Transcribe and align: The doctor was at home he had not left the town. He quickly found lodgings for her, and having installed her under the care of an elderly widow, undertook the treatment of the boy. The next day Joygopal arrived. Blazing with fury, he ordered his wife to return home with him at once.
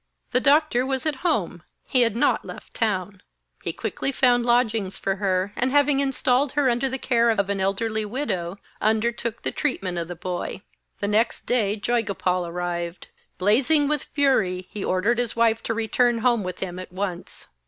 The 0.31 0.39
doctor 0.39 0.83
was 0.83 1.05
at 1.05 1.17
home 1.17 1.61
he 1.85 2.01
had 2.01 2.15
not 2.15 2.43
left 2.43 2.73
the 2.73 2.79
town. 2.79 3.21
He 3.61 3.71
quickly 3.71 4.11
found 4.11 4.43
lodgings 4.47 4.97
for 4.97 5.17
her, 5.17 5.53
and 5.55 5.69
having 5.69 5.99
installed 5.99 6.53
her 6.53 6.71
under 6.71 6.89
the 6.89 6.97
care 6.97 7.29
of 7.29 7.51
an 7.51 7.61
elderly 7.61 8.03
widow, 8.03 8.57
undertook 8.81 9.43
the 9.43 9.51
treatment 9.51 9.99
of 9.99 10.07
the 10.07 10.15
boy. 10.15 10.63
The 11.01 11.07
next 11.07 11.41
day 11.45 11.75
Joygopal 11.79 12.47
arrived. 12.47 13.09
Blazing 13.37 13.87
with 13.87 14.05
fury, 14.05 14.67
he 14.71 14.83
ordered 14.83 15.19
his 15.19 15.35
wife 15.35 15.61
to 15.61 15.73
return 15.75 16.17
home 16.17 16.41
with 16.41 16.61
him 16.61 16.79
at 16.79 16.91
once. 16.91 17.45